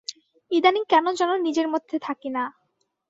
ইদানীং 0.51 0.83
কেন 0.89 1.05
যেন 1.13 1.31
নিজের 1.45 1.67
মধ্যে 1.67 1.95
থাকি 1.99 2.29
না। 2.29 2.43